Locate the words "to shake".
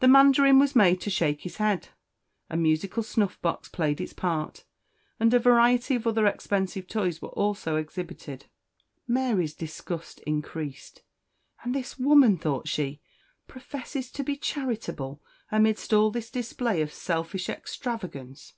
1.00-1.40